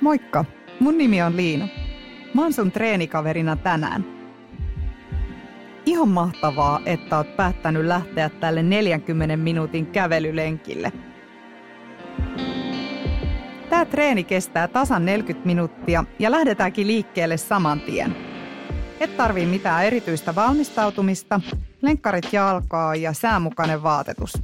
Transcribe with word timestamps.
Moikka, 0.00 0.44
mun 0.80 0.98
nimi 0.98 1.22
on 1.22 1.36
Liina. 1.36 1.68
Mä 2.34 2.42
oon 2.42 2.52
sun 2.52 2.72
treenikaverina 2.72 3.56
tänään. 3.56 4.04
Ihan 5.86 6.08
mahtavaa, 6.08 6.80
että 6.86 7.16
oot 7.16 7.36
päättänyt 7.36 7.84
lähteä 7.84 8.28
tälle 8.28 8.62
40 8.62 9.36
minuutin 9.36 9.86
kävelylenkille. 9.86 10.92
Tää 13.70 13.84
treeni 13.84 14.24
kestää 14.24 14.68
tasan 14.68 15.04
40 15.04 15.46
minuuttia 15.46 16.04
ja 16.18 16.30
lähdetäänkin 16.30 16.86
liikkeelle 16.86 17.36
saman 17.36 17.80
tien. 17.80 18.16
Et 19.00 19.16
tarvii 19.16 19.46
mitään 19.46 19.84
erityistä 19.84 20.34
valmistautumista, 20.34 21.40
lenkkarit 21.82 22.32
jalkaa 22.32 22.94
ja 22.94 23.12
säämukainen 23.12 23.82
vaatetus. 23.82 24.42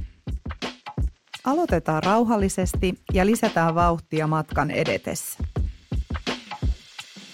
Aloitetaan 1.45 2.03
rauhallisesti 2.03 2.99
ja 3.13 3.25
lisätään 3.25 3.75
vauhtia 3.75 4.27
matkan 4.27 4.71
edetessä. 4.71 5.43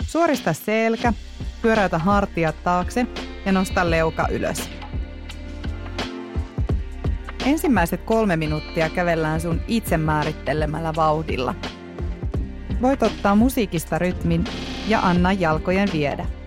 Suorista 0.08 0.54
selkä, 0.54 1.14
pyöräytä 1.62 2.00
hartiat 2.00 2.64
taakse 2.64 3.08
ja 3.46 3.52
nosta 3.52 3.90
leuka 3.90 4.28
ylös. 4.32 4.70
Ensimmäiset 7.46 8.02
kolme 8.02 8.36
minuuttia 8.36 8.90
kävellään 8.90 9.42
sun 9.42 9.62
itse 9.68 9.98
määrittelemällä 9.98 10.94
vauhdilla. 10.96 11.56
Voit 12.82 13.04
ottaa 13.04 13.36
musiikista 13.36 14.00
rytmin 14.00 14.44
ja 14.88 15.00
anna 15.00 15.34
jalkojen 15.34 15.90
viedä. 15.94 16.39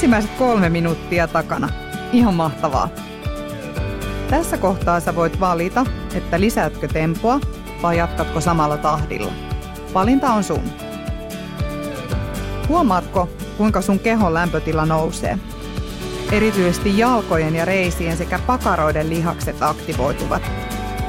Ensimmäiset 0.00 0.30
kolme 0.38 0.68
minuuttia 0.68 1.28
takana. 1.28 1.68
Ihan 2.12 2.34
mahtavaa. 2.34 2.88
Tässä 4.30 4.58
kohtaa 4.58 5.00
sä 5.00 5.14
voit 5.14 5.40
valita, 5.40 5.86
että 6.14 6.40
lisäätkö 6.40 6.88
tempoa 6.88 7.40
vai 7.82 7.98
jatkatko 7.98 8.40
samalla 8.40 8.76
tahdilla. 8.76 9.32
Valinta 9.94 10.32
on 10.32 10.44
sun. 10.44 10.62
Huomaatko, 12.68 13.28
kuinka 13.56 13.82
sun 13.82 13.98
kehon 13.98 14.34
lämpötila 14.34 14.86
nousee? 14.86 15.38
Erityisesti 16.32 16.98
jalkojen 16.98 17.54
ja 17.56 17.64
reisien 17.64 18.16
sekä 18.16 18.38
pakaroiden 18.46 19.10
lihakset 19.10 19.62
aktivoituvat. 19.62 20.42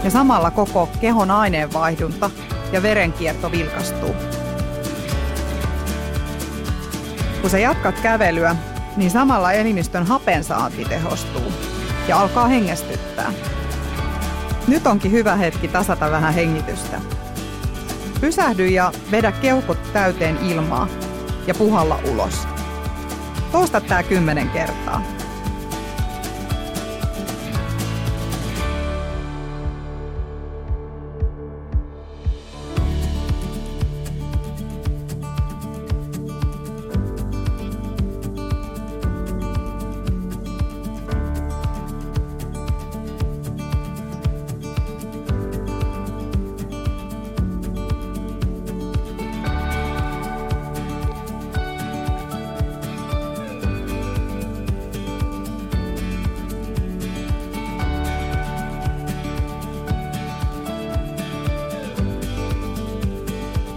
Ja 0.03 0.09
samalla 0.09 0.51
koko 0.51 0.89
kehon 1.01 1.31
aineenvaihdunta 1.31 2.29
ja 2.71 2.83
verenkierto 2.83 3.51
vilkastuu. 3.51 4.15
Kun 7.41 7.49
sä 7.49 7.59
jatkat 7.59 7.99
kävelyä, 7.99 8.55
niin 8.97 9.11
samalla 9.11 9.51
elimistön 9.51 10.05
hapensaanti 10.05 10.85
tehostuu 10.85 11.53
ja 12.07 12.19
alkaa 12.19 12.47
hengästyttää. 12.47 13.33
Nyt 14.67 14.87
onkin 14.87 15.11
hyvä 15.11 15.35
hetki 15.35 15.67
tasata 15.67 16.11
vähän 16.11 16.33
hengitystä. 16.33 17.01
Pysähdy 18.21 18.67
ja 18.67 18.91
vedä 19.11 19.31
keuhkot 19.31 19.93
täyteen 19.93 20.37
ilmaa 20.37 20.87
ja 21.47 21.53
puhalla 21.53 21.99
ulos. 22.11 22.47
Toista 23.51 23.81
tää 23.81 24.03
kymmenen 24.03 24.49
kertaa. 24.49 25.01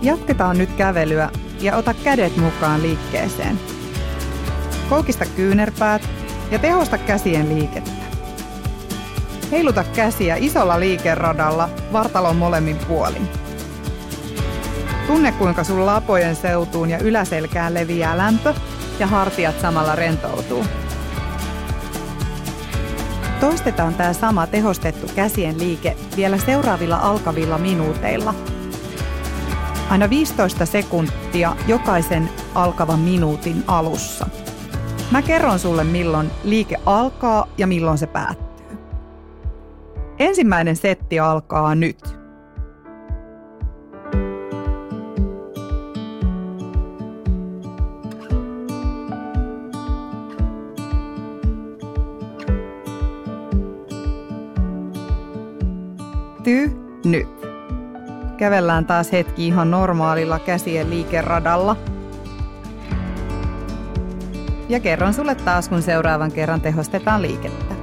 Jatketaan 0.04 0.58
nyt 0.58 0.70
kävelyä 0.76 1.30
ja 1.60 1.76
ota 1.76 1.94
kädet 1.94 2.36
mukaan 2.36 2.82
liikkeeseen. 2.82 3.60
Koukista 4.90 5.24
kyynärpäät 5.36 6.08
ja 6.50 6.58
tehosta 6.58 6.98
käsien 6.98 7.48
liikettä. 7.48 8.04
Heiluta 9.50 9.84
käsiä 9.84 10.36
isolla 10.36 10.80
liikeradalla 10.80 11.68
vartalon 11.92 12.36
molemmin 12.36 12.76
puolin. 12.88 13.28
Tunne 15.06 15.32
kuinka 15.32 15.64
sun 15.64 15.86
lapojen 15.86 16.36
seutuun 16.36 16.90
ja 16.90 16.98
yläselkään 16.98 17.74
leviää 17.74 18.16
lämpö 18.16 18.54
ja 18.98 19.06
hartiat 19.06 19.60
samalla 19.60 19.94
rentoutuu. 19.94 20.64
Toistetaan 23.40 23.94
tämä 23.94 24.12
sama 24.12 24.46
tehostettu 24.46 25.06
käsien 25.14 25.58
liike 25.58 25.96
vielä 26.16 26.38
seuraavilla 26.38 26.96
alkavilla 26.96 27.58
minuuteilla. 27.58 28.34
Aina 29.94 30.10
15 30.10 30.66
sekuntia 30.66 31.56
jokaisen 31.66 32.28
alkavan 32.54 32.98
minuutin 32.98 33.64
alussa. 33.66 34.26
Mä 35.10 35.22
kerron 35.22 35.58
sulle 35.58 35.84
milloin 35.84 36.30
liike 36.44 36.76
alkaa 36.86 37.48
ja 37.58 37.66
milloin 37.66 37.98
se 37.98 38.06
päättyy. 38.06 38.78
Ensimmäinen 40.18 40.76
setti 40.76 41.20
alkaa 41.20 41.74
nyt. 41.74 42.13
Kävellään 58.44 58.86
taas 58.86 59.12
hetki 59.12 59.46
ihan 59.46 59.70
normaalilla 59.70 60.38
käsien 60.38 60.90
liikeradalla. 60.90 61.76
Ja 64.68 64.80
kerron 64.80 65.14
sulle 65.14 65.34
taas, 65.34 65.68
kun 65.68 65.82
seuraavan 65.82 66.32
kerran 66.32 66.60
tehostetaan 66.60 67.22
liikettä. 67.22 67.73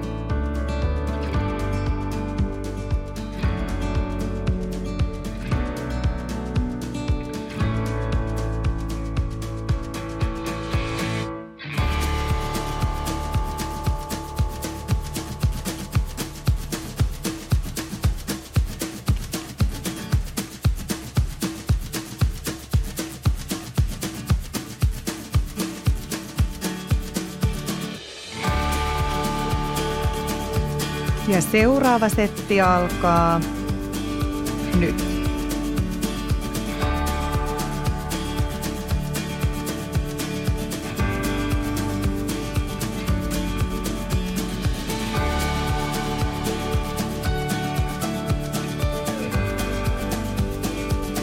Seuraava 31.42 32.10
setti 32.10 32.62
alkaa 32.62 33.42
nyt. 34.80 35.04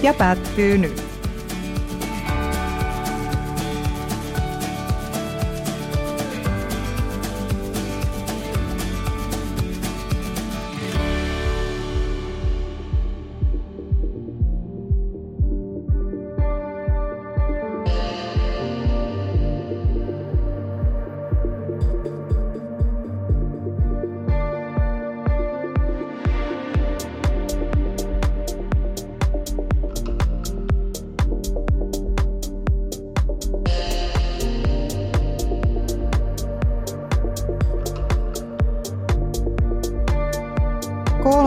Ja 0.03 0.15
päättyy 0.15 0.79
nyt. 0.79 1.08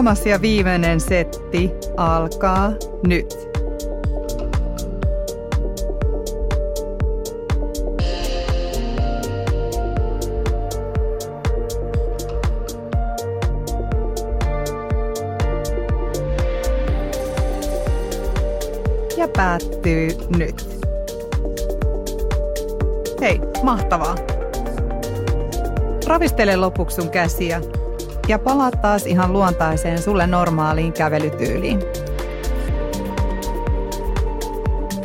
Kolmas 0.02 0.26
ja 0.26 0.42
viimeinen 0.42 1.00
setti 1.00 1.72
alkaa 1.98 2.72
nyt. 3.08 3.50
Ja 19.18 19.28
päättyy 19.38 20.10
nyt. 20.38 20.80
Hei, 23.22 23.42
mahtavaa! 23.64 24.16
Ravistele 26.08 26.56
lopuksi 26.56 26.96
sun 26.96 27.10
käsiä 27.10 27.62
ja 28.28 28.40
palaat 28.40 28.82
taas 28.82 29.06
ihan 29.06 29.34
luontaiseen 29.34 30.02
sulle 30.02 30.28
normaaliin 30.28 30.94
kävelytyyliin. 30.94 31.80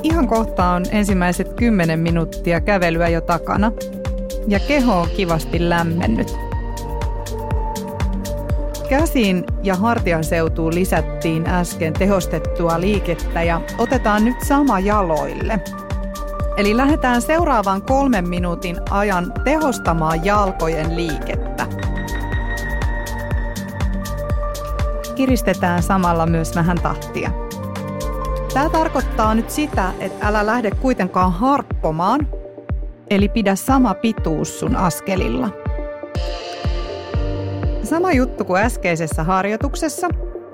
Ihan 0.02 0.28
kohta 0.28 0.68
on 0.68 0.84
ensimmäiset 0.90 1.52
10 1.52 2.00
minuuttia 2.00 2.60
kävelyä 2.60 3.08
jo 3.08 3.20
takana 3.20 3.72
ja 4.48 4.60
keho 4.60 5.00
on 5.00 5.08
kivasti 5.16 5.68
lämmennyt. 5.68 6.36
Käsiin 8.88 9.44
ja 9.62 9.74
hartian 9.74 10.24
seutuun 10.24 10.74
lisättiin 10.74 11.46
äsken 11.46 11.92
tehostettua 11.92 12.80
liikettä 12.80 13.42
ja 13.42 13.60
otetaan 13.78 14.24
nyt 14.24 14.36
sama 14.42 14.80
jaloille. 14.80 15.60
Eli 16.56 16.76
lähdetään 16.76 17.22
seuraavan 17.22 17.82
kolmen 17.82 18.28
minuutin 18.28 18.76
ajan 18.90 19.32
tehostamaan 19.44 20.24
jalkojen 20.24 20.96
liikettä. 20.96 21.45
Kiristetään 25.16 25.82
samalla 25.82 26.26
myös 26.26 26.54
vähän 26.56 26.78
tahtia. 26.82 27.30
Tämä 28.54 28.70
tarkoittaa 28.70 29.34
nyt 29.34 29.50
sitä, 29.50 29.92
että 30.00 30.28
älä 30.28 30.46
lähde 30.46 30.70
kuitenkaan 30.70 31.32
harppomaan, 31.32 32.28
eli 33.10 33.28
pidä 33.28 33.54
sama 33.54 33.94
pituus 33.94 34.60
sun 34.60 34.76
askelilla. 34.76 35.48
Sama 37.82 38.12
juttu 38.12 38.44
kuin 38.44 38.62
äskeisessä 38.62 39.24
harjoituksessa, 39.24 40.08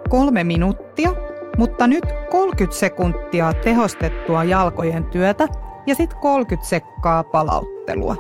kolme 0.09 0.45
minuuttia, 0.45 1.11
mutta 1.59 1.87
nyt 1.87 2.05
30 2.31 2.79
sekuntia 2.79 3.53
tehostettua 3.53 4.45
jalkojen 4.45 5.05
työtä 5.05 5.49
ja 5.87 5.95
sitten 5.95 6.19
30 6.19 6.69
sekkaa 6.69 7.25
palauttelua. 7.25 8.17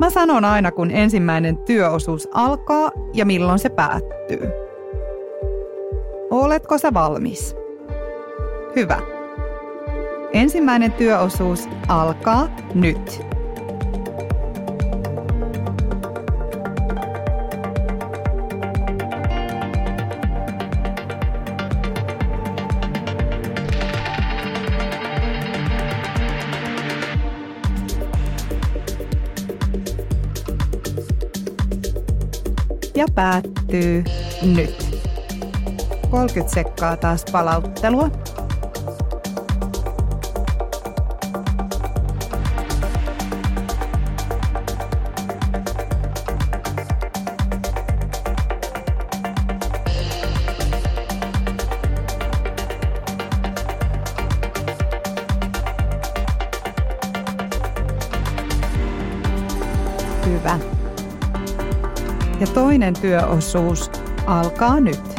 Mä 0.00 0.10
sanon 0.10 0.44
aina, 0.44 0.72
kun 0.72 0.90
ensimmäinen 0.90 1.56
työosuus 1.56 2.28
alkaa 2.34 2.90
ja 3.14 3.26
milloin 3.26 3.58
se 3.58 3.68
päättyy. 3.68 4.65
Oletko 6.30 6.78
sä 6.78 6.94
valmis? 6.94 7.56
Hyvä. 8.76 8.98
Ensimmäinen 10.32 10.92
työosuus 10.92 11.68
alkaa 11.88 12.48
nyt. 12.74 13.26
Ja 32.94 33.06
päättyy 33.14 34.04
nyt. 34.56 34.85
30 36.10 36.54
sekkaa 36.54 36.96
taas 36.96 37.24
palauttelua. 37.32 38.10
Hyvä. 60.26 60.58
Ja 62.40 62.46
toinen 62.46 62.94
työosuus 62.94 63.90
alkaa 64.26 64.80
nyt. 64.80 65.15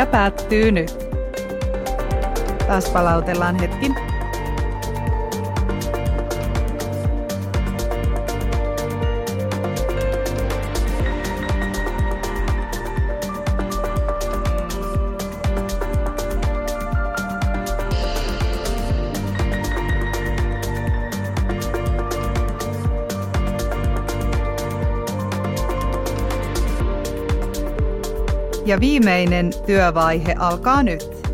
Ja 0.00 0.06
päättyy 0.06 0.72
nyt. 0.72 0.98
Taas 2.66 2.90
palautellaan 2.90 3.60
hetki. 3.60 4.09
Ja 28.70 28.80
viimeinen 28.80 29.50
työvaihe 29.66 30.34
alkaa 30.38 30.82
nyt. 30.82 31.29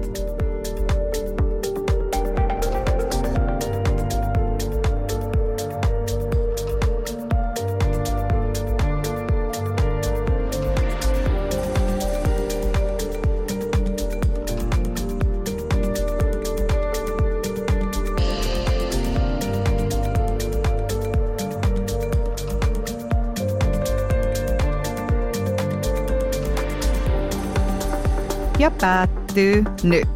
Päättyy 28.80 29.64
nyt. 29.82 30.08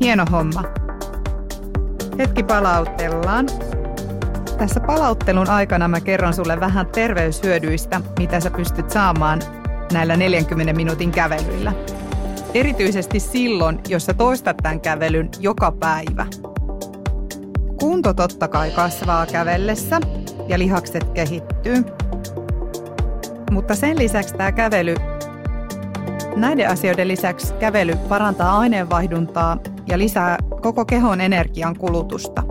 Hieno 0.00 0.24
homma. 0.32 0.64
Hetki 2.18 2.42
palautellaan. 2.42 3.46
Tässä 4.58 4.80
palauttelun 4.80 5.50
aikana 5.50 5.88
mä 5.88 6.00
kerron 6.00 6.34
sulle 6.34 6.60
vähän 6.60 6.86
terveyshyödyistä, 6.86 8.00
mitä 8.18 8.40
sä 8.40 8.50
pystyt 8.50 8.90
saamaan 8.90 9.40
näillä 9.92 10.16
40 10.16 10.72
minuutin 10.72 11.10
kävelyillä. 11.10 11.72
Erityisesti 12.54 13.20
silloin, 13.20 13.80
jos 13.88 14.06
sä 14.06 14.14
toistat 14.14 14.56
tämän 14.56 14.80
kävelyn 14.80 15.30
joka 15.40 15.72
päivä. 15.72 16.26
Kunto 17.80 18.14
totta 18.14 18.48
kai 18.48 18.70
kasvaa 18.70 19.26
kävellessä 19.26 20.00
ja 20.48 20.58
lihakset 20.58 21.04
kehittyy. 21.04 21.84
Mutta 23.50 23.74
sen 23.74 23.98
lisäksi 23.98 24.34
tämä 24.34 24.52
kävely 24.52 24.94
Näiden 26.36 26.68
asioiden 26.68 27.08
lisäksi 27.08 27.54
kävely 27.54 27.96
parantaa 28.08 28.58
aineenvaihduntaa 28.58 29.58
ja 29.86 29.98
lisää 29.98 30.38
koko 30.60 30.84
kehon 30.84 31.20
energian 31.20 31.76
kulutusta. 31.76 32.42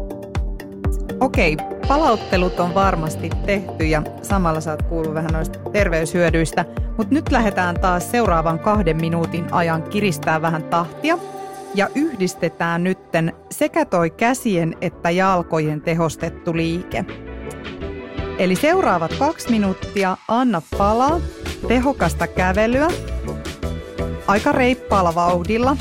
Okei, 1.20 1.58
palauttelut 1.88 2.60
on 2.60 2.74
varmasti 2.74 3.30
tehty 3.46 3.86
ja 3.86 4.04
samalla 4.22 4.62
saat 4.62 4.82
kuullut 4.82 5.14
vähän 5.14 5.32
noista 5.34 5.60
terveyshyödyistä, 5.72 6.66
mutta 6.98 7.14
nyt 7.14 7.32
lähdetään 7.32 7.80
taas 7.80 8.12
seuraavan 8.12 8.60
kahden 8.60 8.98
minuutin 8.98 9.54
ajan 9.54 9.84
kiristää 9.84 10.42
vähän 10.42 10.64
tahtia 10.64 11.18
ja 11.76 11.88
yhdistetään 11.96 12.84
nytten 12.84 13.34
sekä 13.52 13.86
toi 13.86 14.10
käsien 14.10 14.76
että 14.82 15.10
jalkojen 15.10 15.82
tehostettu 15.82 16.56
liike. 16.56 17.06
Eli 18.38 18.56
seuraavat 18.56 19.14
kaksi 19.20 19.50
minuuttia 19.50 20.18
anna 20.28 20.62
palaa, 20.78 21.20
tehokasta 21.68 22.28
kävelyä 22.28 22.88
aika 24.32 24.52
reippaalla 24.52 25.16
vauhdilla, 25.16 25.78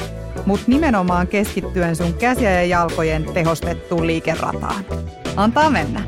mutta 0.47 0.65
nimenomaan 0.69 1.27
keskittyen 1.27 1.97
sun 1.97 2.15
käsiä 2.15 2.51
ja 2.51 2.65
jalkojen 2.65 3.25
tehostettuun 3.35 4.07
liikerataan. 4.07 4.85
Antaa 5.37 5.71
mennä. 5.71 6.03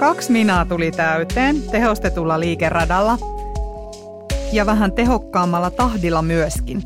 Kaksi 0.00 0.32
minaa 0.32 0.64
tuli 0.64 0.90
täyteen 0.90 1.62
tehostetulla 1.62 2.40
liikeradalla 2.40 3.18
ja 4.52 4.66
vähän 4.66 4.92
tehokkaammalla 4.92 5.70
tahdilla 5.70 6.22
myöskin. 6.22 6.82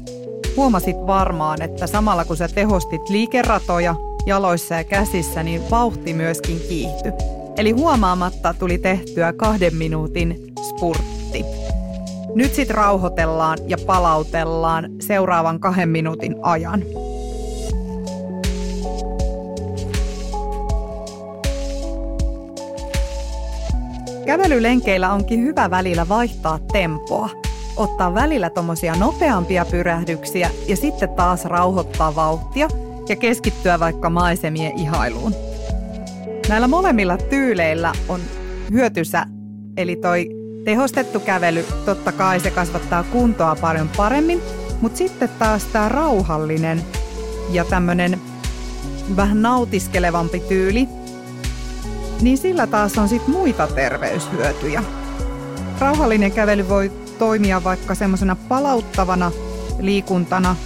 Huomasit 0.56 0.96
varmaan, 1.06 1.62
että 1.62 1.86
samalla 1.86 2.24
kun 2.24 2.36
sä 2.36 2.48
tehostit 2.48 3.08
liikeratoja 3.08 3.94
jaloissa 4.26 4.74
ja 4.74 4.84
käsissä, 4.84 5.42
niin 5.42 5.62
vauhti 5.70 6.14
myöskin 6.14 6.60
kiihtyi. 6.68 7.12
Eli 7.56 7.70
huomaamatta 7.70 8.54
tuli 8.58 8.78
tehtyä 8.78 9.32
kahden 9.32 9.74
minuutin 9.76 10.52
spurtti. 10.68 11.44
Nyt 12.34 12.54
sitten 12.54 12.76
rauhoitellaan 12.76 13.58
ja 13.66 13.76
palautellaan 13.86 14.90
seuraavan 15.00 15.60
kahden 15.60 15.88
minuutin 15.88 16.36
ajan. 16.42 16.84
Kävelylenkeillä 24.26 25.12
onkin 25.12 25.40
hyvä 25.40 25.70
välillä 25.70 26.08
vaihtaa 26.08 26.58
tempoa, 26.72 27.30
ottaa 27.76 28.14
välillä 28.14 28.50
tommosia 28.50 28.96
nopeampia 28.96 29.64
pyrähdyksiä 29.64 30.50
ja 30.68 30.76
sitten 30.76 31.08
taas 31.08 31.44
rauhoittaa 31.44 32.14
vauhtia 32.14 32.68
ja 33.08 33.16
keskittyä 33.16 33.80
vaikka 33.80 34.10
maisemien 34.10 34.78
ihailuun. 34.78 35.34
Näillä 36.48 36.68
molemmilla 36.68 37.16
tyyleillä 37.18 37.92
on 38.08 38.20
hyötysä, 38.72 39.26
eli 39.76 39.96
toi 39.96 40.28
tehostettu 40.64 41.20
kävely, 41.20 41.64
totta 41.84 42.12
kai 42.12 42.40
se 42.40 42.50
kasvattaa 42.50 43.02
kuntoa 43.02 43.56
paljon 43.60 43.88
paremmin, 43.96 44.40
mutta 44.80 44.98
sitten 44.98 45.28
taas 45.38 45.64
tämä 45.64 45.88
rauhallinen 45.88 46.82
ja 47.50 47.64
tämmöinen 47.64 48.20
vähän 49.16 49.42
nautiskelevampi 49.42 50.40
tyyli, 50.40 50.88
niin 52.20 52.38
sillä 52.38 52.66
taas 52.66 52.98
on 52.98 53.08
sitten 53.08 53.34
muita 53.34 53.66
terveyshyötyjä. 53.66 54.82
Rauhallinen 55.78 56.32
kävely 56.32 56.68
voi 56.68 56.92
toimia 57.18 57.64
vaikka 57.64 57.94
semmoisena 57.94 58.36
palauttavana 58.36 59.32
liikuntana 59.78 60.56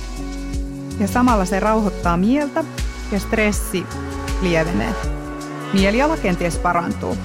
ja 1.00 1.08
samalla 1.08 1.44
se 1.44 1.60
rauhoittaa 1.60 2.16
mieltä 2.16 2.64
ja 3.12 3.18
stressi 3.20 3.86
lievenee. 4.42 4.94
Mieliala 5.72 6.16
kenties 6.16 6.58
parantuu. 6.58 7.16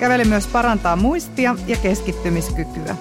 Kävely 0.00 0.24
myös 0.24 0.46
parantaa 0.46 0.96
muistia 0.96 1.56
ja 1.66 1.76
keskittymiskykyä. 1.76 2.96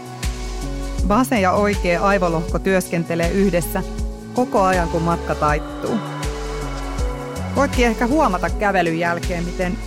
Vasen 1.07 1.41
ja 1.41 1.51
oikea 1.51 2.01
aivolohko 2.01 2.59
työskentelee 2.59 3.31
yhdessä 3.31 3.83
koko 4.33 4.61
ajan, 4.61 4.89
kun 4.89 5.01
matka 5.01 5.35
taittuu. 5.35 6.12
Voitkin 7.55 7.87
ehkä 7.87 8.07
huomata 8.07 8.49
kävelyn 8.49 8.99
jälkeen, 8.99 9.43
miten 9.43 9.77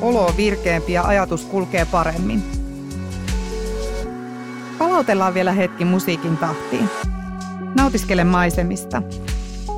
olo 0.00 0.26
on 0.26 0.36
virkeämpi 0.36 0.92
ja 0.92 1.02
ajatus 1.02 1.44
kulkee 1.44 1.84
paremmin. 1.84 2.42
Palautellaan 4.78 5.34
vielä 5.34 5.52
hetki 5.52 5.84
musiikin 5.84 6.36
tahtiin. 6.36 6.88
Nautiskele 7.74 8.24
maisemista. 8.24 9.02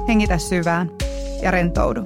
Hengitä 0.09 0.39
syvään 0.39 0.91
ja 1.43 1.51
rentoudu. 1.51 2.01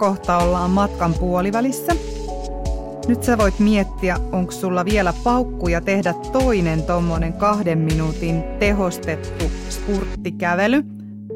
Kohta 0.00 0.38
ollaan 0.38 0.70
matkan 0.70 1.14
puolivälissä. 1.14 1.92
Nyt 3.08 3.22
sä 3.22 3.38
voit 3.38 3.58
miettiä, 3.58 4.16
onko 4.32 4.52
sulla 4.52 4.84
vielä 4.84 5.12
paukkuja 5.24 5.80
tehdä 5.80 6.14
toinen 6.32 6.82
tommonen 6.82 7.32
kahden 7.32 7.78
minuutin 7.78 8.42
tehostettu 8.58 9.44
spurttikävely, 9.68 10.82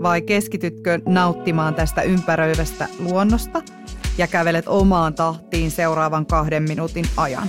vai 0.03 0.23
keskitytkö 0.23 1.01
nauttimaan 1.07 1.75
tästä 1.75 2.03
ympäröivästä 2.03 2.89
luonnosta 2.99 3.63
ja 4.19 4.27
kävelet 4.27 4.69
omaan 4.69 5.15
tahtiin 5.15 5.71
seuraavan 5.71 6.27
kahden 6.27 6.63
minuutin 6.63 7.05
ajan. 7.17 7.49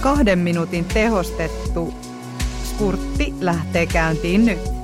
Kahden 0.00 0.38
minuutin 0.38 0.84
tehostettu 0.84 1.94
spurtti 2.64 3.34
lähtee 3.40 3.86
käyntiin 3.86 4.46
nyt. 4.46 4.79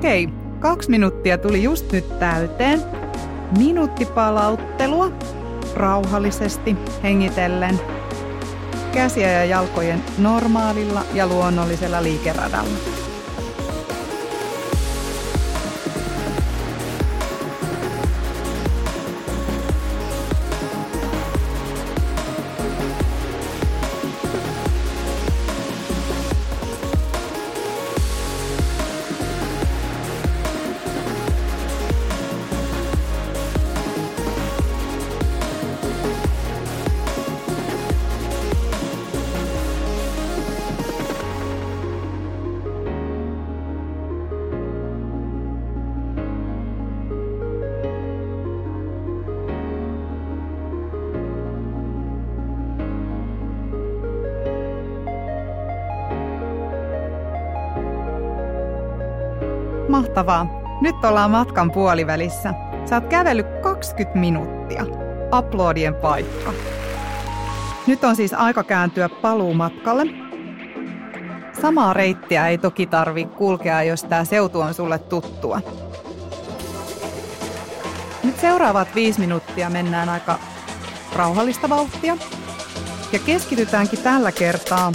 Okei, 0.00 0.28
kaksi 0.60 0.90
minuuttia 0.90 1.38
tuli 1.38 1.62
just 1.62 1.92
nyt 1.92 2.18
täyteen. 2.18 2.82
Minuutti 3.58 4.06
palauttelua, 4.06 5.12
rauhallisesti, 5.74 6.76
hengitellen. 7.02 7.80
Käsiä 8.92 9.32
ja 9.32 9.44
jalkojen 9.44 10.02
normaalilla 10.18 11.02
ja 11.14 11.26
luonnollisella 11.26 12.02
liikeradalla. 12.02 12.99
Mahtavaa. 59.90 60.46
Nyt 60.80 61.04
ollaan 61.04 61.30
matkan 61.30 61.70
puolivälissä. 61.70 62.54
Sä 62.88 62.94
oot 62.96 63.06
kävellyt 63.06 63.46
20 63.62 64.18
minuuttia. 64.18 64.86
Uploadien 65.38 65.94
paikka. 65.94 66.52
Nyt 67.86 68.04
on 68.04 68.16
siis 68.16 68.34
aika 68.34 68.64
kääntyä 68.64 69.08
paluumatkalle. 69.08 70.02
Samaa 71.60 71.92
reittiä 71.92 72.48
ei 72.48 72.58
toki 72.58 72.86
tarvi 72.86 73.24
kulkea, 73.24 73.82
jos 73.82 74.04
tämä 74.04 74.24
seutu 74.24 74.60
on 74.60 74.74
sulle 74.74 74.98
tuttua. 74.98 75.60
Nyt 78.24 78.40
seuraavat 78.40 78.88
viisi 78.94 79.20
minuuttia 79.20 79.70
mennään 79.70 80.08
aika 80.08 80.38
rauhallista 81.16 81.68
vauhtia. 81.68 82.16
Ja 83.12 83.18
keskitytäänkin 83.18 84.02
tällä 84.02 84.32
kertaa 84.32 84.92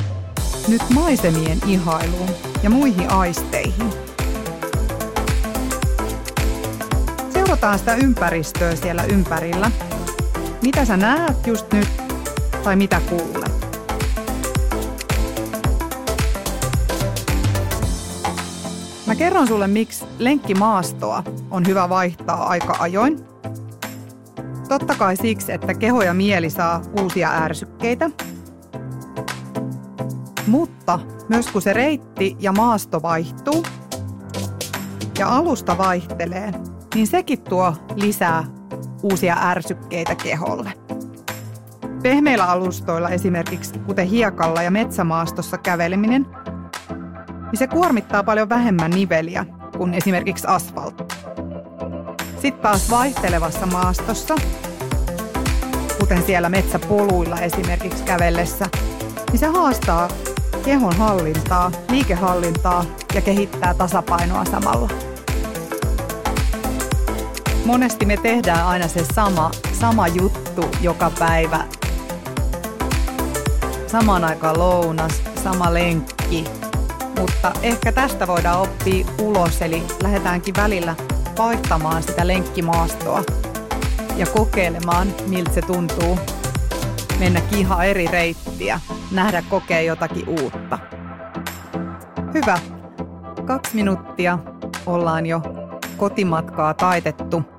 nyt 0.68 0.84
maisemien 0.94 1.58
ihailuun 1.68 2.30
ja 2.64 2.70
muihin 2.70 3.12
aisteihin. 3.12 4.05
Seurataan 7.56 7.80
sitä 7.80 7.96
ympäristöä 7.96 8.76
siellä 8.76 9.04
ympärillä. 9.04 9.72
Mitä 10.62 10.86
sä 10.86 10.98
näet 10.98 11.48
just 11.48 11.74
nyt 11.74 11.88
tai 12.64 12.76
mitä 12.76 13.02
kuulet? 13.10 13.52
Mä 19.08 19.16
kerron 19.16 19.48
sulle, 19.48 19.68
miksi 19.68 20.06
lenkkimaastoa 20.20 21.24
on 21.52 21.68
hyvä 21.68 21.90
vaihtaa 21.90 22.48
aika 22.48 22.76
ajoin. 22.80 23.26
Totta 24.70 24.96
kai 24.96 25.18
siksi, 25.18 25.52
että 25.52 25.74
keho 25.74 26.02
ja 26.02 26.14
mieli 26.14 26.50
saa 26.50 26.82
uusia 27.02 27.32
ärsykkeitä. 27.32 28.10
Mutta 30.48 31.00
myös 31.30 31.48
kun 31.48 31.62
se 31.62 31.74
reitti 31.74 32.38
ja 32.40 32.52
maasto 32.52 33.02
vaihtuu 33.02 33.64
ja 35.20 35.38
alusta 35.38 35.78
vaihtelee, 35.78 36.54
niin 36.96 37.08
sekin 37.08 37.42
tuo 37.42 37.74
lisää 37.96 38.44
uusia 39.04 39.38
ärsykkeitä 39.42 40.16
keholle. 40.16 40.74
Pehmeillä 42.04 42.46
alustoilla 42.46 43.10
esimerkiksi, 43.10 43.80
kuten 43.80 44.08
hiekalla 44.08 44.62
ja 44.62 44.72
metsämaastossa 44.72 45.58
käveleminen, 45.58 46.26
niin 47.30 47.58
se 47.58 47.68
kuormittaa 47.68 48.24
paljon 48.24 48.50
vähemmän 48.50 48.92
niveliä 48.92 49.46
kuin 49.78 49.94
esimerkiksi 49.94 50.48
asfaltti. 50.48 51.04
Sitten 52.42 52.62
taas 52.62 52.92
vaihtelevassa 52.92 53.66
maastossa, 53.66 54.36
kuten 56.00 56.24
siellä 56.24 56.50
metsäpoluilla 56.50 57.40
esimerkiksi 57.40 58.04
kävellessä, 58.04 58.66
niin 59.32 59.40
se 59.40 59.46
haastaa 59.48 60.08
kehon 60.66 60.96
hallintaa, 60.96 61.72
liikehallintaa 61.90 62.86
ja 63.14 63.22
kehittää 63.22 63.74
tasapainoa 63.74 64.46
samalla. 64.46 65.15
Monesti 67.66 68.06
me 68.06 68.18
tehdään 68.18 68.66
aina 68.66 68.88
se 68.88 69.06
sama, 69.14 69.52
sama 69.74 70.08
juttu 70.08 70.70
joka 70.82 71.12
päivä. 71.20 71.66
Samaan 73.88 74.24
aikaan 74.24 74.60
lounas, 74.60 75.22
sama 75.44 75.74
lenkki, 75.74 76.44
mutta 77.20 77.52
ehkä 77.62 77.92
tästä 77.92 78.28
voidaan 78.28 78.62
oppia 78.62 79.06
ulos, 79.22 79.62
eli 79.62 79.84
lähdetäänkin 80.04 80.54
välillä 80.58 80.96
vaihtamaan 81.38 82.04
sitä 82.04 82.28
lenkkimaastoa 82.28 83.24
ja 84.16 84.26
kokeilemaan, 84.26 85.08
miltä 85.28 85.52
se 85.52 85.62
tuntuu 85.62 86.20
mennä 87.20 87.42
ihan 87.52 87.86
eri 87.88 88.08
reittiä, 88.08 88.80
nähdä 89.12 89.44
kokea 89.50 89.82
jotakin 89.82 90.30
uutta. 90.30 90.80
Hyvä. 92.34 92.60
Kaksi 93.46 93.76
minuuttia 93.76 94.40
ollaan 94.86 95.26
jo 95.26 95.42
kotimatkaa 95.98 96.74
taitettu. 96.74 97.55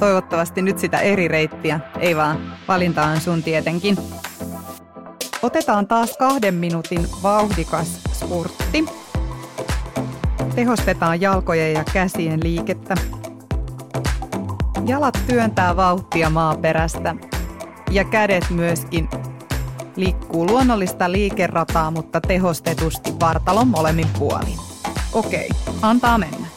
Toivottavasti 0.00 0.62
nyt 0.62 0.78
sitä 0.78 0.98
eri 0.98 1.28
reittiä, 1.28 1.80
ei 2.00 2.16
vaan 2.16 2.52
valintaan 2.68 3.20
sun 3.20 3.42
tietenkin. 3.42 3.96
Otetaan 5.42 5.86
taas 5.86 6.16
kahden 6.16 6.54
minuutin 6.54 7.06
vauhdikas 7.22 8.00
spurtti. 8.12 8.84
Tehostetaan 10.54 11.20
jalkojen 11.20 11.72
ja 11.72 11.84
käsien 11.92 12.42
liikettä. 12.42 12.94
Jalat 14.86 15.18
työntää 15.26 15.76
vauhtia 15.76 16.30
maaperästä 16.30 17.14
ja 17.90 18.04
kädet 18.04 18.50
myöskin 18.50 19.08
liikkuu 19.96 20.46
luonnollista 20.46 21.12
liikerataa, 21.12 21.90
mutta 21.90 22.20
tehostetusti 22.20 23.12
vartalon 23.20 23.68
molemmin 23.68 24.08
puolin. 24.18 24.58
Okei, 25.12 25.48
antaa 25.82 26.18
mennä. 26.18 26.51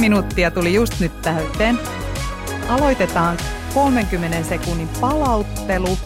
Minuuttia 0.00 0.50
tuli 0.50 0.74
just 0.74 1.00
nyt 1.00 1.22
täyteen. 1.22 1.78
Aloitetaan 2.68 3.36
30 3.74 4.42
sekunnin 4.48 4.88
palauttelu 5.00 5.98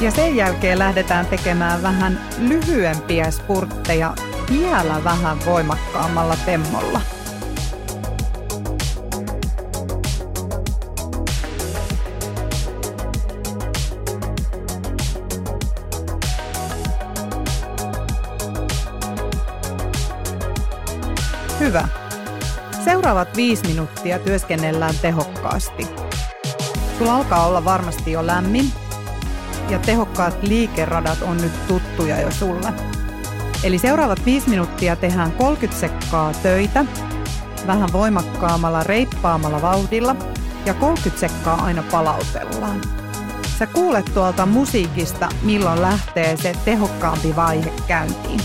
ja 0.00 0.10
sen 0.10 0.36
jälkeen 0.36 0.78
lähdetään 0.78 1.26
tekemään 1.26 1.82
vähän 1.82 2.20
lyhyempiä 2.38 3.30
spurtteja 3.30 4.14
vielä 4.50 5.04
vähän 5.04 5.38
voimakkaammalla 5.44 6.36
temmolla. 6.46 7.00
Hyvä. 21.60 22.03
Seuraavat 22.84 23.36
viisi 23.36 23.66
minuuttia 23.66 24.18
työskennellään 24.18 24.94
tehokkaasti. 25.02 25.86
Sulla 26.98 27.16
alkaa 27.16 27.46
olla 27.46 27.64
varmasti 27.64 28.12
jo 28.12 28.26
lämmin 28.26 28.72
ja 29.68 29.78
tehokkaat 29.78 30.42
liikeradat 30.42 31.22
on 31.22 31.36
nyt 31.36 31.66
tuttuja 31.68 32.20
jo 32.20 32.30
sulle. 32.30 32.72
Eli 33.62 33.78
seuraavat 33.78 34.24
viisi 34.24 34.48
minuuttia 34.48 34.96
tehdään 34.96 35.32
30 35.32 35.80
sekkaa 35.80 36.32
töitä, 36.42 36.84
vähän 37.66 37.92
voimakkaammalla, 37.92 38.82
reippaamalla 38.82 39.62
vauhdilla 39.62 40.16
ja 40.66 40.74
30 40.74 41.20
sekkaa 41.20 41.64
aina 41.64 41.82
palautellaan. 41.90 42.80
Sä 43.58 43.66
kuulet 43.66 44.10
tuolta 44.14 44.46
musiikista, 44.46 45.28
milloin 45.42 45.82
lähtee 45.82 46.36
se 46.36 46.52
tehokkaampi 46.64 47.36
vaihe 47.36 47.72
käyntiin. 47.86 48.40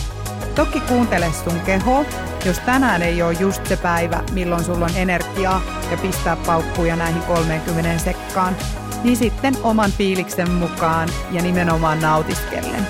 Toki 0.56 0.80
kuuntele 0.80 1.32
sun 1.44 1.60
keho, 1.60 2.06
jos 2.46 2.60
tänään 2.60 3.02
ei 3.02 3.22
ole 3.22 3.34
just 3.34 3.68
se 3.68 3.78
päivä, 3.78 4.24
milloin 4.32 4.64
sulla 4.64 4.86
on 4.86 4.96
energiaa 4.96 5.62
ja 5.92 5.98
pistää 5.98 6.36
paukkuja 6.36 6.96
näihin 6.96 7.22
30 7.22 8.04
sekkaan, 8.04 8.56
niin 9.04 9.18
sitten 9.18 9.58
oman 9.64 9.92
fiiliksen 9.92 10.52
mukaan 10.52 11.10
ja 11.32 11.42
nimenomaan 11.42 12.00
nautiskellen. 12.00 12.88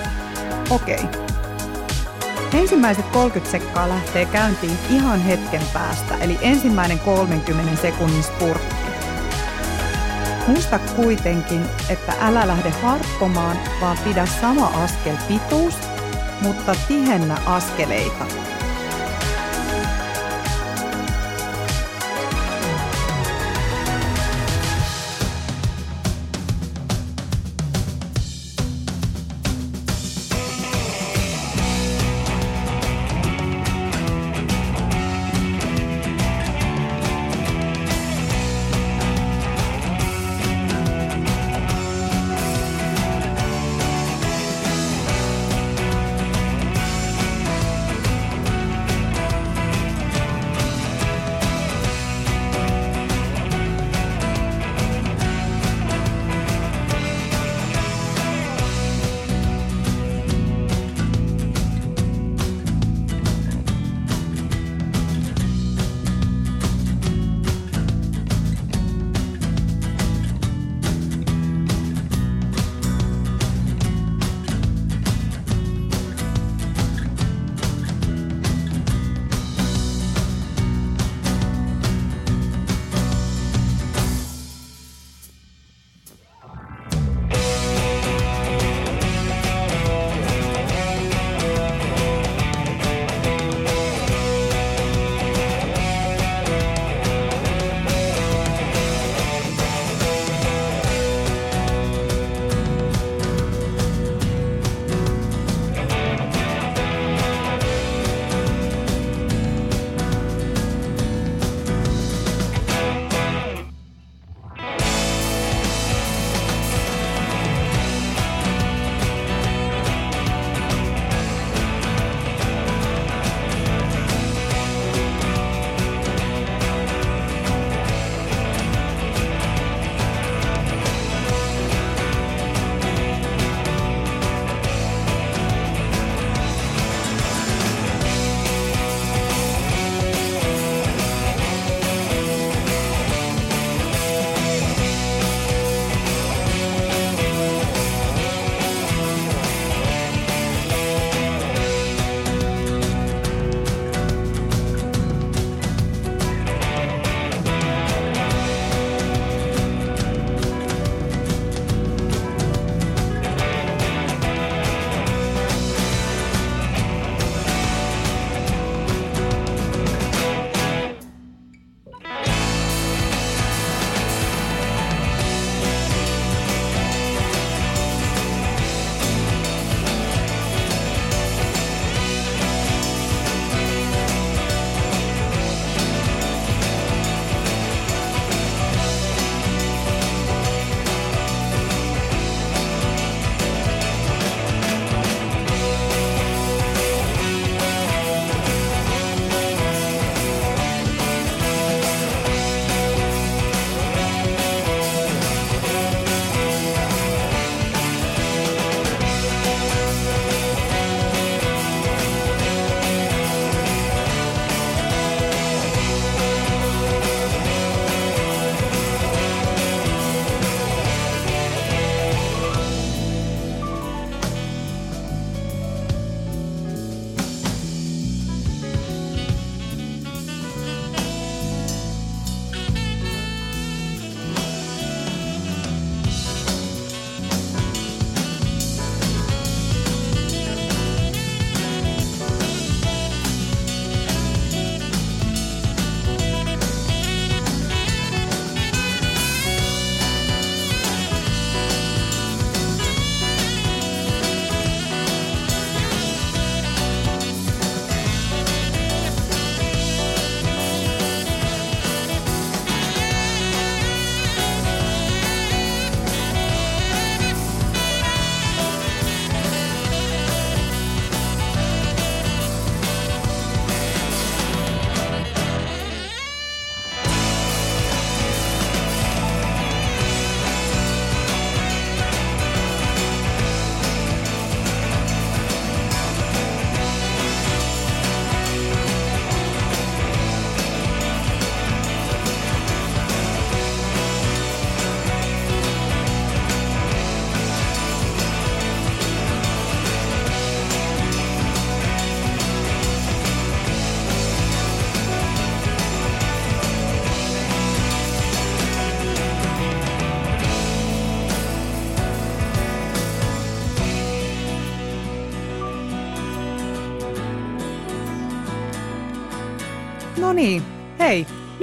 Okei. 0.70 1.00
Ensimmäiset 2.54 3.04
30 3.04 3.50
sekkaa 3.50 3.88
lähtee 3.88 4.24
käyntiin 4.24 4.78
ihan 4.90 5.20
hetken 5.20 5.62
päästä, 5.72 6.14
eli 6.20 6.38
ensimmäinen 6.42 6.98
30 6.98 7.82
sekunnin 7.82 8.22
spurtti. 8.22 8.74
Muista 10.46 10.78
kuitenkin, 10.78 11.62
että 11.88 12.12
älä 12.20 12.46
lähde 12.46 12.70
harppomaan, 12.70 13.56
vaan 13.80 13.98
pidä 14.04 14.26
sama 14.26 14.66
askel 14.66 15.16
pituus, 15.28 15.74
mutta 16.42 16.74
tihennä 16.88 17.36
askeleita 17.46 18.39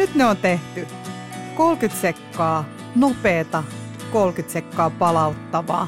nyt 0.07 0.15
ne 0.15 0.25
on 0.25 0.37
tehty. 0.37 0.87
30 1.55 2.01
sekkaa 2.01 2.65
nopeeta, 2.95 3.63
30 4.11 4.53
sekkaa 4.53 4.89
palauttavaa 4.89 5.87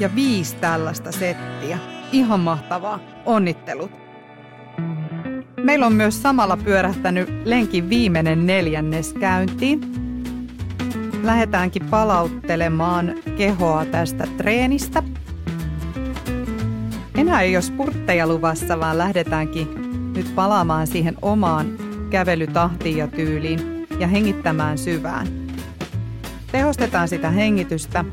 ja 0.00 0.14
viisi 0.14 0.56
tällaista 0.56 1.12
settiä. 1.12 1.78
Ihan 2.12 2.40
mahtavaa. 2.40 2.98
Onnittelut. 3.26 3.90
Meillä 5.62 5.86
on 5.86 5.92
myös 5.92 6.22
samalla 6.22 6.56
pyörähtänyt 6.56 7.28
lenkin 7.44 7.88
viimeinen 7.88 8.46
neljännes 8.46 9.12
käyntiin. 9.12 9.80
Lähdetäänkin 11.22 11.84
palauttelemaan 11.84 13.14
kehoa 13.36 13.84
tästä 13.84 14.26
treenistä. 14.36 15.02
Enää 17.14 17.42
ei 17.42 17.56
ole 17.56 17.62
spurtteja 17.62 18.26
luvassa, 18.26 18.80
vaan 18.80 18.98
lähdetäänkin 18.98 19.68
nyt 20.16 20.34
palaamaan 20.34 20.86
siihen 20.86 21.16
omaan 21.22 21.81
kävelytahtiin 22.12 22.96
ja 22.96 23.08
tyyliin 23.08 23.86
ja 23.98 24.06
hengittämään 24.06 24.78
syvään. 24.78 25.26
Tehostetaan 26.52 27.08
sitä 27.08 27.30
hengitystä. 27.30 28.04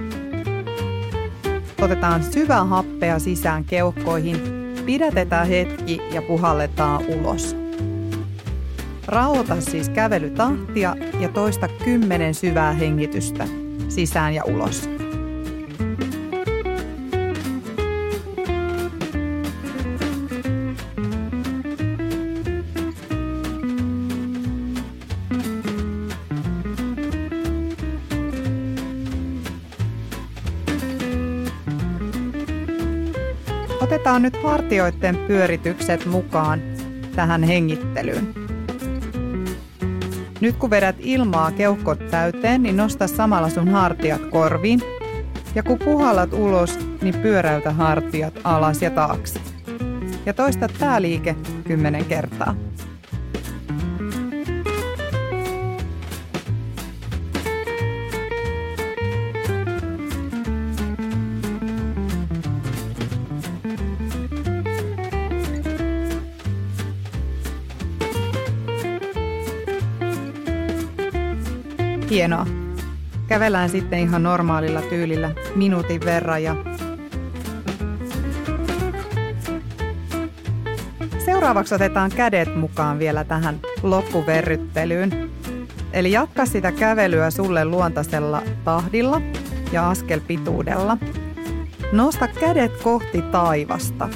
Otetaan 1.81 2.23
syvää 2.23 2.63
happea 2.63 3.19
sisään 3.19 3.63
keuhkoihin, 3.63 4.37
pidätetään 4.85 5.47
hetki 5.47 6.01
ja 6.11 6.21
puhalletaan 6.21 7.03
ulos. 7.07 7.55
Rauhoita 9.07 9.61
siis 9.61 9.89
kävelytahtia 9.89 10.95
ja 11.19 11.29
toista 11.29 11.67
kymmenen 11.67 12.33
syvää 12.33 12.73
hengitystä 12.73 13.47
sisään 13.89 14.33
ja 14.33 14.43
ulos. 14.43 14.98
Otetaan 34.19 34.41
nyt 34.41 34.51
hartioiden 34.51 35.17
pyöritykset 35.17 36.05
mukaan 36.05 36.61
tähän 37.15 37.43
hengittelyyn. 37.43 38.33
Nyt 40.41 40.55
kun 40.55 40.69
vedät 40.69 40.95
ilmaa 40.99 41.51
keuhkot 41.51 41.99
täyteen, 42.11 42.63
niin 42.63 42.77
nosta 42.77 43.07
samalla 43.07 43.49
sun 43.49 43.67
hartiat 43.67 44.21
korviin. 44.31 44.81
Ja 45.55 45.63
kun 45.63 45.79
puhallat 45.79 46.33
ulos, 46.33 46.79
niin 47.01 47.15
pyöräytä 47.15 47.71
hartiat 47.71 48.33
alas 48.43 48.81
ja 48.81 48.89
taakse. 48.89 49.39
Ja 50.25 50.33
toista 50.33 50.67
tää 50.79 51.01
liike 51.01 51.35
kymmenen 51.67 52.05
kertaa. 52.05 52.55
Hienoa. 72.19 72.47
Kävellään 73.27 73.69
sitten 73.69 73.99
ihan 73.99 74.23
normaalilla 74.23 74.81
tyylillä 74.81 75.31
minuutin 75.55 76.01
verran 76.05 76.43
ja 76.43 76.55
Seuraavaksi 81.25 81.75
otetaan 81.75 82.11
kädet 82.15 82.55
mukaan 82.55 82.99
vielä 82.99 83.23
tähän 83.23 83.59
loppuverryttelyyn. 83.83 85.29
Eli 85.93 86.11
jatka 86.11 86.45
sitä 86.45 86.71
kävelyä 86.71 87.29
sulle 87.29 87.65
luontaisella 87.65 88.41
tahdilla 88.63 89.21
ja 89.71 89.89
askelpituudella. 89.89 90.97
Nosta 91.91 92.27
kädet 92.27 92.77
kohti 92.83 93.21
taivasta. 93.21 94.09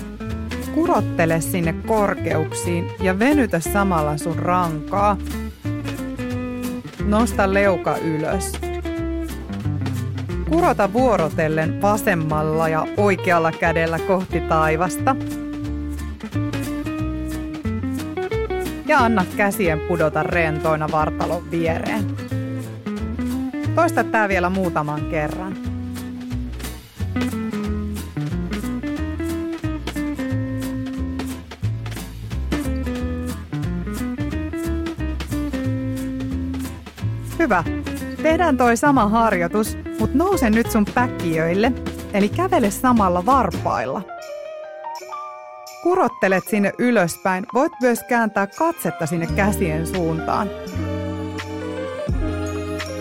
Kurottele 0.74 1.42
sinne 1.42 1.74
korkeuksiin 1.88 2.92
ja 3.02 3.20
venytä 3.20 3.60
samalla 3.60 4.18
sun 4.18 4.39
rankaa 4.39 5.18
Nosta 7.13 7.54
leuka 7.54 7.97
ylös. 7.97 8.52
Kurota 10.49 10.93
vuorotellen 10.93 11.82
vasemmalla 11.82 12.69
ja 12.69 12.88
oikealla 12.97 13.52
kädellä 13.52 13.99
kohti 13.99 14.41
taivasta. 14.41 15.15
Ja 18.88 18.99
anna 18.99 19.26
käsien 19.38 19.80
pudota 19.80 20.23
rentoina 20.23 20.91
vartalon 20.91 21.52
viereen. 21.52 22.17
Toista 23.76 24.04
tää 24.04 24.30
vielä 24.30 24.49
muutaman 24.49 25.02
kerran. 25.02 25.73
Hyvä. 37.43 37.63
Tehdään 38.21 38.58
toi 38.58 38.77
sama 38.77 39.08
harjoitus, 39.08 39.77
mutta 39.99 40.17
nouse 40.17 40.49
nyt 40.49 40.71
sun 40.71 40.86
päkkiöille, 40.93 41.71
eli 42.13 42.29
kävele 42.29 42.71
samalla 42.71 43.25
varpailla. 43.25 44.01
Kurottelet 45.82 46.43
sinne 46.49 46.71
ylöspäin, 46.79 47.45
voit 47.53 47.71
myös 47.82 47.99
kääntää 48.10 48.47
katsetta 48.47 49.06
sinne 49.06 49.27
käsien 49.27 49.88
suuntaan. 49.88 50.49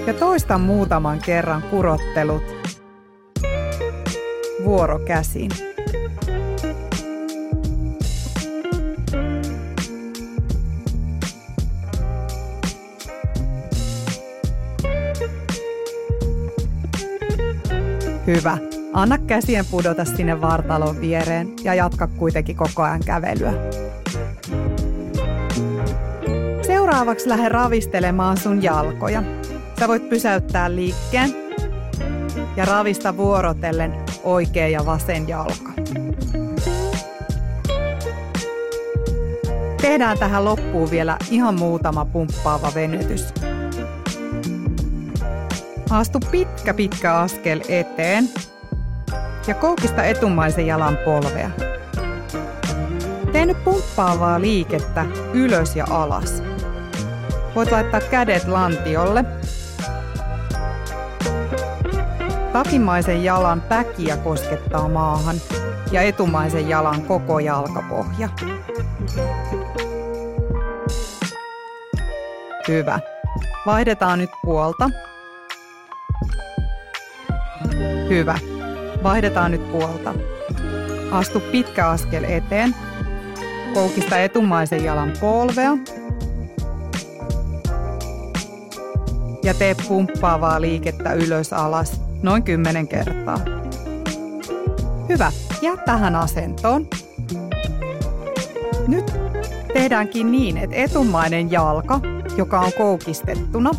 Ja 0.07 0.14
toista 0.14 0.59
muutaman 0.59 1.18
kerran 1.26 1.62
kurottelut 1.62 2.43
vuorokäsin. 4.64 5.51
Hyvä. 18.27 18.59
Anna 18.93 19.18
käsien 19.18 19.64
pudota 19.70 20.05
sinne 20.05 20.41
vartalon 20.41 21.01
viereen 21.01 21.53
ja 21.64 21.75
jatka 21.75 22.07
kuitenkin 22.07 22.57
koko 22.57 22.83
ajan 22.83 23.01
kävelyä. 23.07 23.53
Seuraavaksi 26.66 27.29
lähde 27.29 27.49
ravistelemaan 27.49 28.37
sun 28.37 28.62
jalkoja. 28.62 29.23
Sä 29.81 29.89
voit 29.89 30.09
pysäyttää 30.09 30.75
liikkeen 30.75 31.31
ja 32.57 32.64
ravista 32.64 33.16
vuorotellen 33.16 33.95
oikea 34.25 34.68
ja 34.68 34.87
vasen 34.87 35.29
jalka. 35.29 35.73
Tehdään 39.81 40.18
tähän 40.18 40.45
loppuun 40.45 40.91
vielä 40.91 41.16
ihan 41.31 41.55
muutama 41.55 42.05
pumppaava 42.05 42.73
venytys. 42.75 43.35
Haastu 45.93 46.18
pitkä 46.30 46.74
pitkä 46.74 47.14
askel 47.14 47.61
eteen 47.68 48.28
ja 49.47 49.55
koukista 49.55 50.05
etumaisen 50.05 50.66
jalan 50.66 50.99
polvea. 51.05 51.51
Tee 53.32 53.47
nyt 53.47 53.64
pumppaavaa 53.64 54.40
liikettä 54.40 55.07
ylös 55.32 55.76
ja 55.76 55.86
alas. 55.90 56.43
Voit 57.55 57.72
laittaa 57.72 58.01
kädet 58.01 58.49
lantiolle. 58.49 59.24
Takimaisen 62.53 63.24
jalan 63.24 63.61
päkiä 63.61 64.16
koskettaa 64.16 64.88
maahan 64.88 65.36
ja 65.90 66.03
etumaisen 66.03 66.68
jalan 66.68 67.03
koko 67.03 67.38
jalkapohja. 67.38 68.28
Hyvä. 72.68 73.01
Vaihdetaan 73.66 74.18
nyt 74.18 74.30
puolta. 74.43 74.90
Hyvä. 78.13 78.39
Vaihdetaan 79.03 79.51
nyt 79.51 79.73
puolta. 79.73 80.15
Astu 81.11 81.41
pitkä 81.41 81.89
askel 81.89 82.25
eteen. 82.25 82.75
Koukista 83.75 84.19
etumaisen 84.19 84.85
jalan 84.85 85.13
polvea. 85.21 85.71
Ja 89.43 89.55
tee 89.55 89.77
pumppaavaa 89.89 90.61
liikettä 90.61 91.13
ylös 91.13 91.53
alas 91.53 92.01
noin 92.23 92.43
10 92.43 92.89
kertaa. 92.89 93.39
Hyvä. 95.09 95.33
Jää 95.63 95.77
tähän 95.77 96.17
asentoon. 96.17 96.87
Nyt 98.87 99.13
tehdäänkin 99.73 100.33
niin, 100.33 100.57
että 100.57 100.77
etumainen 100.77 101.51
jalka, 101.51 102.01
joka 102.37 102.61
on 102.61 102.73
koukistettuna, 102.79 103.71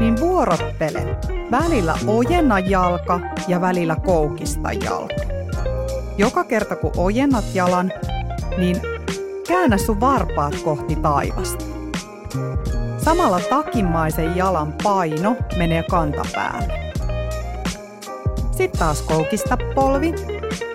niin 0.00 0.20
vuorottele 0.20 1.33
Välillä 1.50 1.94
ojenna 2.06 2.58
jalka 2.58 3.20
ja 3.48 3.60
välillä 3.60 3.96
koukista 4.06 4.72
jalka. 4.72 5.14
Joka 6.18 6.44
kerta 6.44 6.76
kun 6.76 6.92
ojennat 6.96 7.44
jalan, 7.54 7.92
niin 8.58 8.76
käännä 9.48 9.78
sun 9.78 10.00
varpaat 10.00 10.54
kohti 10.64 10.96
taivasta. 10.96 11.64
Samalla 12.98 13.40
takimmaisen 13.50 14.36
jalan 14.36 14.74
paino 14.82 15.36
menee 15.56 15.84
kantapäälle. 15.90 16.92
Sitten 18.50 18.78
taas 18.78 19.02
koukista 19.02 19.58
polvi 19.74 20.14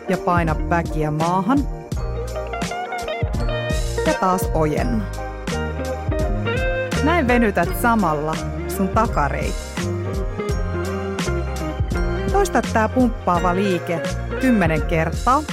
ja 0.10 0.18
paina 0.18 0.56
päkiä 0.56 1.12
maahan. 1.12 1.60
Ja 4.06 4.14
taas 4.14 4.50
ojenna. 4.54 5.06
Näin 7.04 7.28
venytät 7.28 7.70
samalla 7.82 8.36
sun 8.78 8.90
takareittä. 8.90 9.99
Toista 12.32 12.62
tää 12.74 12.90
pumppaava 12.90 13.56
liike 13.56 14.02
kymmenen 14.42 14.82
kertaa 14.82 15.44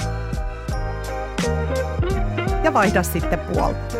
ja 2.63 2.73
vaihda 2.73 3.03
sitten 3.03 3.39
puolta. 3.39 3.97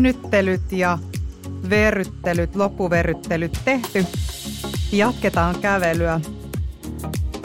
Venyttelyt 0.00 0.72
ja 0.72 0.98
verryttelyt, 1.70 2.56
loppuverryttelyt 2.56 3.60
tehty. 3.64 4.06
Jatketaan 4.92 5.58
kävelyä 5.60 6.20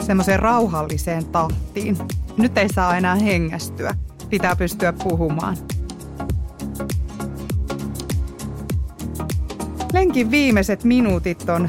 semmoiseen 0.06 0.38
rauhalliseen 0.38 1.24
tahtiin. 1.24 1.98
Nyt 2.36 2.58
ei 2.58 2.68
saa 2.68 2.96
enää 2.96 3.14
hengästyä. 3.14 3.94
Pitää 4.30 4.56
pystyä 4.56 4.92
puhumaan. 4.92 5.56
Lenkin 9.92 10.30
viimeiset 10.30 10.84
minuutit 10.84 11.48
on 11.48 11.68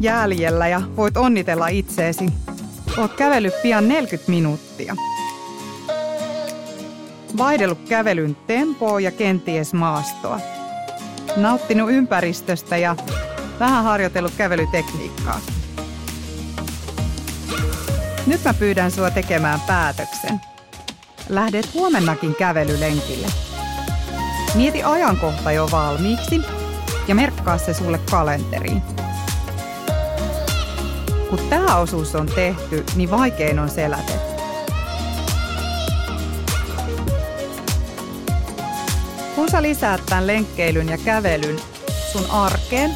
jäljellä 0.00 0.68
ja 0.68 0.82
voit 0.96 1.16
onnitella 1.16 1.68
itseesi. 1.68 2.26
Oot 2.98 3.14
kävellyt 3.14 3.62
pian 3.62 3.88
40 3.88 4.30
minuuttia 4.30 4.96
vaihdellut 7.38 7.88
kävelyn 7.88 8.36
tempoa 8.46 9.00
ja 9.00 9.10
kenties 9.10 9.74
maastoa. 9.74 10.40
Nauttinut 11.36 11.90
ympäristöstä 11.90 12.76
ja 12.76 12.96
vähän 13.60 13.84
harjoitellut 13.84 14.32
kävelytekniikkaa. 14.38 15.40
Nyt 18.26 18.44
mä 18.44 18.54
pyydän 18.54 18.90
sua 18.90 19.10
tekemään 19.10 19.60
päätöksen. 19.60 20.40
Lähdet 21.28 21.74
huomennakin 21.74 22.34
kävelylenkille. 22.34 23.26
Mieti 24.54 24.82
ajankohta 24.82 25.52
jo 25.52 25.68
valmiiksi 25.72 26.40
ja 27.08 27.14
merkkaa 27.14 27.58
se 27.58 27.74
sulle 27.74 28.00
kalenteriin. 28.10 28.82
Kun 31.30 31.38
tämä 31.50 31.76
osuus 31.76 32.14
on 32.14 32.26
tehty, 32.26 32.84
niin 32.96 33.10
vaikein 33.10 33.58
on 33.58 33.70
selätetty. 33.70 34.33
Kun 39.44 39.50
sä 39.50 39.62
lisäät 39.62 40.06
tämän 40.06 40.26
lenkkeilyn 40.26 40.88
ja 40.88 40.98
kävelyn 40.98 41.56
sun 42.12 42.30
arkeen 42.30 42.90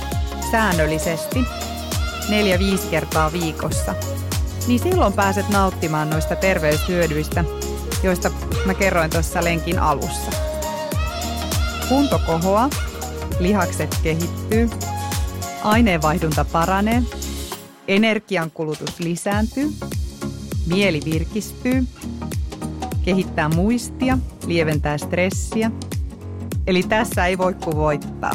säännöllisesti, 0.51 1.45
neljä 2.29 2.59
viisi 2.59 2.89
kertaa 2.89 3.33
viikossa, 3.33 3.95
niin 4.67 4.81
silloin 4.81 5.13
pääset 5.13 5.49
nauttimaan 5.49 6.11
noista 6.11 6.37
terveyshyödyistä, 6.37 7.45
joista 8.03 8.31
mä 8.67 8.75
kerroin 8.75 9.11
tuossa 9.11 9.45
lenkin 9.45 9.79
alussa. 9.79 10.31
Kunto 11.89 12.21
kohoaa, 12.27 12.71
lihakset 13.41 13.99
kehittyy, 14.03 14.71
aineenvaihdunta 15.65 16.45
paranee, 16.45 17.03
energiankulutus 17.89 19.01
lisääntyy, 19.01 19.71
mieli 20.67 21.01
virkistyy, 21.05 21.85
kehittää 23.05 23.49
muistia, 23.49 24.19
lieventää 24.47 24.99
stressiä– 24.99 25.71
Eli 26.69 26.83
tässä 26.83 27.27
ei 27.27 27.39
voi 27.39 27.55
kuin 27.55 27.77
voittaa. 27.77 28.33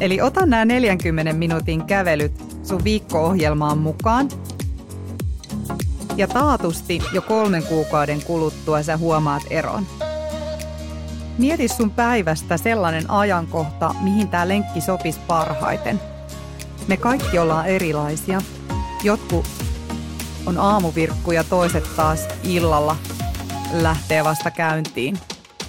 Eli 0.00 0.20
ota 0.20 0.46
nämä 0.46 0.64
40 0.64 1.32
minuutin 1.32 1.84
kävelyt 1.84 2.32
sun 2.62 2.84
viikko-ohjelmaan 2.84 3.78
mukaan. 3.78 4.28
Ja 6.16 6.28
taatusti 6.28 7.02
jo 7.12 7.22
kolmen 7.22 7.62
kuukauden 7.62 8.22
kuluttua 8.22 8.82
sä 8.82 8.96
huomaat 8.96 9.42
eron. 9.50 9.86
Mieti 11.38 11.68
sun 11.68 11.90
päivästä 11.90 12.56
sellainen 12.56 13.10
ajankohta, 13.10 13.94
mihin 14.02 14.28
tämä 14.28 14.48
lenkki 14.48 14.80
sopisi 14.80 15.20
parhaiten. 15.26 16.00
Me 16.88 16.96
kaikki 16.96 17.38
ollaan 17.38 17.66
erilaisia. 17.66 18.42
Jotkut 19.02 19.46
on 20.46 20.58
aamuvirkku 20.58 21.32
ja 21.32 21.44
toiset 21.44 21.96
taas 21.96 22.28
illalla 22.44 22.96
lähtee 23.72 24.24
vasta 24.24 24.50
käyntiin 24.50 25.18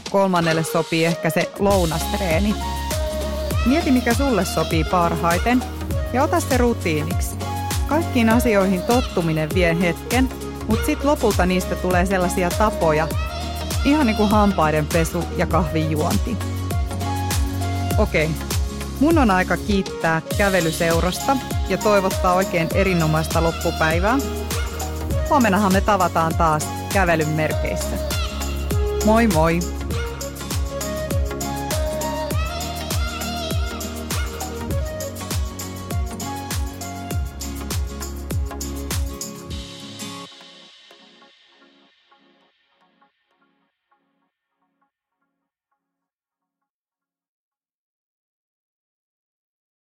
kolmannelle 0.10 0.64
sopii 0.64 1.06
ehkä 1.06 1.30
se 1.30 1.52
lounastreeni. 1.60 2.56
Mieti, 3.66 3.92
mikä 3.92 4.14
sulle 4.14 4.46
sopii 4.46 4.84
parhaiten 4.84 5.64
ja 6.14 6.24
ota 6.24 6.40
se 6.40 6.58
rutiiniksi. 6.58 7.36
Kaikkiin 7.88 8.30
asioihin 8.30 8.82
tottuminen 8.82 9.50
vie 9.54 9.78
hetken, 9.80 10.30
mutta 10.68 10.86
sitten 10.86 11.08
lopulta 11.08 11.46
niistä 11.46 11.76
tulee 11.76 12.06
sellaisia 12.06 12.50
tapoja, 12.50 13.08
ihan 13.86 14.08
niin 14.08 14.18
kuin 14.18 14.30
hampaiden 14.30 14.86
pesu 14.86 15.24
ja 15.38 15.46
kahvin 15.46 15.92
juonti. 15.92 16.38
Okei, 17.98 18.30
mun 19.00 19.18
on 19.18 19.32
aika 19.32 19.58
kiittää 19.58 20.22
kävelyseurasta 20.38 21.38
ja 21.70 21.78
toivottaa 21.78 22.34
oikein 22.34 22.70
erinomaista 22.76 23.44
loppupäivää. 23.44 24.18
Huomennahan 25.30 25.74
me 25.74 25.82
tavataan 25.82 26.36
taas 26.36 26.68
kävelyn 26.94 27.30
merkeissä. 27.30 27.96
Moi 29.06 29.28
moi! 29.28 29.77